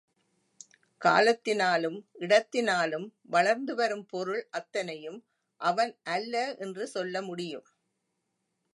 [1.01, 3.05] காலத்தினாலும், இடத்தினாலும்
[3.21, 5.19] வளர்ந்து வரும் பொருள் அத்தனையும்
[5.61, 6.55] அவன் அல்ல
[6.55, 7.67] என்று சொல்ல முடியும்.